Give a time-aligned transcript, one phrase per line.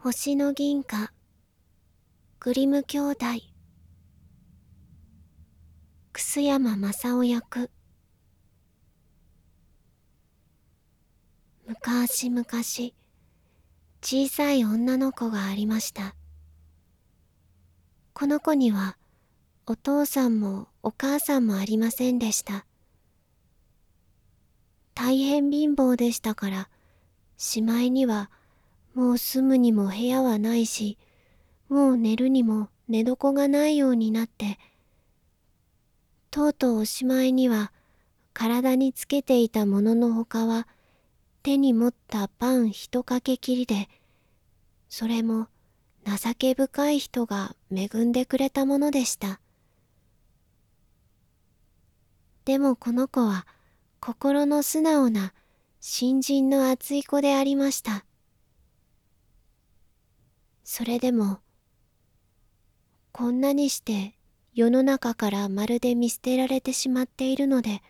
[0.00, 1.12] 星の銀貨
[2.38, 3.26] グリム兄弟。
[6.12, 7.68] 楠山正夫役。
[11.66, 12.46] 昔々
[14.00, 16.14] 小さい女の子がありました。
[18.12, 18.96] この子には
[19.66, 22.66] お父さんもお母さんもありませんでした。
[24.94, 26.68] 大変貧乏でしたから
[27.36, 28.30] しまいには
[28.98, 30.98] もう住むにも部屋はないし
[31.68, 34.58] もう寝るにも寝床がないようになって
[36.32, 37.70] とうとうおしまいには
[38.32, 40.66] 体につけていたもののほかは
[41.44, 43.88] 手に持ったパン一かけきりで
[44.88, 45.46] それも
[46.04, 49.38] 情け深い人が恵んでくれたものでした。
[52.44, 53.46] でもこの子は
[54.00, 55.34] 心の素直な
[55.78, 58.04] 新人の熱い子でありました。
[60.78, 61.40] それでも
[63.10, 64.14] こんなにして
[64.54, 67.82] 世の中からまるで見捨てられてしまっているので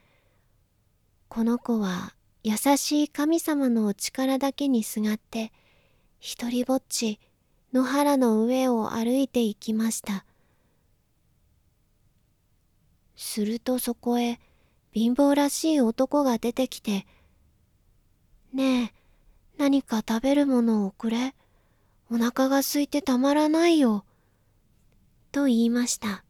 [1.28, 5.53] この子は優しい神様のお力だけにすがって
[6.19, 7.20] 一りぼっち
[7.75, 10.25] 野原の上を歩いて行きました。
[13.16, 14.41] するとそこへ
[14.94, 17.06] 貧乏らしい男が出てきて
[18.55, 18.92] 「ねえ
[19.59, 21.34] 何か食べるものをくれ。
[22.11, 24.05] お腹が空いてたまらないよ」
[25.33, 26.25] と言いました。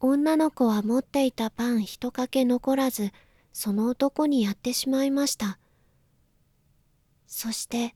[0.00, 3.12] 女の子は持っていたパン一かけ残らず
[3.52, 5.58] その男にやってしまいました。
[7.26, 7.94] そして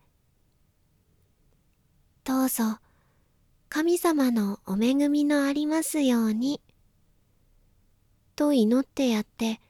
[2.25, 2.78] 「どうぞ
[3.69, 6.61] 神様のお恵みのありますように」
[8.37, 9.61] と祈ってやって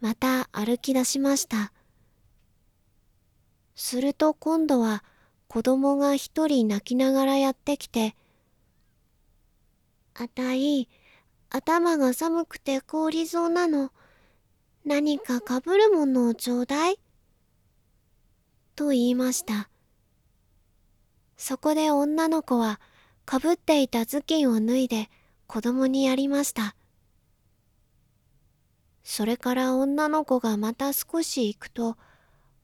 [0.00, 1.72] また歩き出しました。
[3.74, 5.04] すると今度は
[5.52, 8.16] 子供が一人泣きながらやってきて
[10.16, 10.88] 「あたい
[11.50, 13.92] 頭が寒くて凍りそうなの。
[14.86, 16.98] 何かかぶるものをちょうだい」
[18.76, 19.68] と言いました。
[21.36, 22.80] そこで女の子は
[23.26, 25.10] かぶっていた頭巾を脱いで
[25.46, 26.74] 子供にやりました。
[29.04, 31.98] それから女の子がまた少し行くと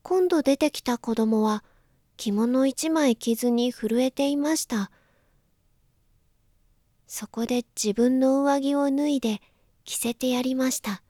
[0.02, 1.62] 今度出てきた子供は
[2.18, 4.90] 着物一枚着ずに震えていました。
[7.06, 9.40] そこで自分の上着を脱いで
[9.84, 11.02] 着せてやりました。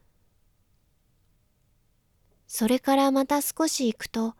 [2.46, 4.34] それからまた少し行くと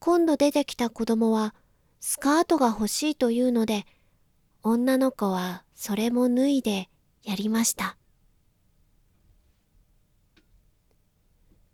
[0.00, 1.54] 今度出てきた子供は
[2.00, 3.86] スカートが欲しいというので
[4.64, 6.88] 女の子はそれも脱いで
[7.22, 7.96] やりました。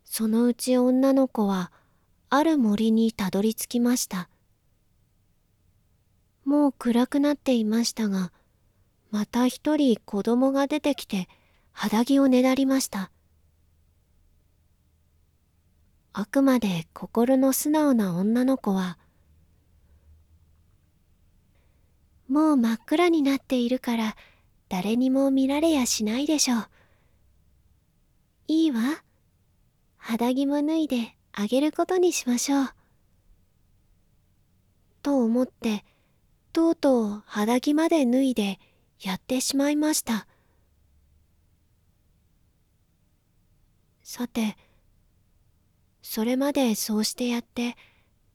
[0.04, 1.72] そのうち女の子は
[2.28, 4.28] ある森にたどり着きました。
[6.44, 8.32] もう暗くなっていましたが
[9.10, 11.28] また一人子供が出てきて
[11.72, 13.10] 肌着をねだりました。
[16.12, 18.98] あくまで心の素直な女の子は
[22.28, 24.16] もう真っ暗になっているから
[24.68, 26.68] 誰にも見られやしないでしょう。
[28.48, 28.80] いいわ。
[29.96, 31.15] 肌着も脱いで。
[31.38, 32.68] あげることにしましょう。
[35.02, 35.84] と思って、
[36.54, 38.58] とうとう肌着まで脱いで
[39.02, 40.26] やってしまいました。
[44.02, 44.56] さて、
[46.00, 47.76] それまでそうしてやって、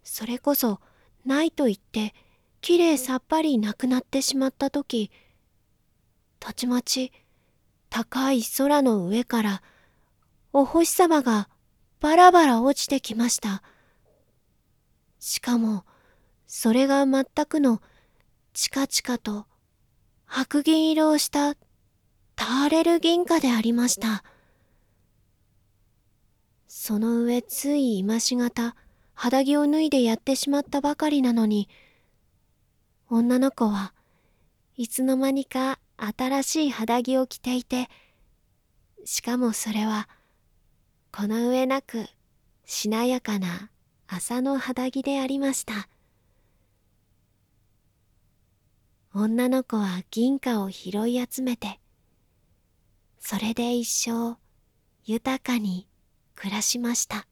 [0.03, 0.79] それこそ
[1.25, 2.13] ないと言って、
[2.61, 5.09] きれいさっぱりなくなってしまったとき、
[6.39, 7.11] たちまち
[7.89, 9.63] 高い空の上から
[10.53, 11.49] お星様が
[12.01, 13.61] バラバラ落ちてきました。
[15.19, 15.85] しかも、
[16.47, 17.79] それが全くの
[18.53, 19.45] チカチカと
[20.25, 21.53] 白銀色をした
[22.35, 24.23] ターレル銀貨でありました。
[26.67, 28.75] その上つい今しがた
[29.13, 31.69] 肌着を脱いでやってしまったばかりなのに、
[33.11, 33.93] 女の子は
[34.75, 37.89] いつの間にか新しい肌着を着ていて、
[39.05, 40.09] しかもそれは
[41.11, 42.07] この上なく
[42.65, 43.69] しなやかな
[44.07, 45.89] 麻の肌着でありました。
[49.13, 51.81] 女の子は銀貨を拾い集めて
[53.19, 54.37] それで一生
[55.03, 55.85] 豊かに
[56.33, 57.27] 暮らしました。